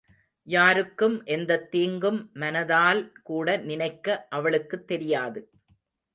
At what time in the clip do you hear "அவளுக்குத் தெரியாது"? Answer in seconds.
4.29-5.43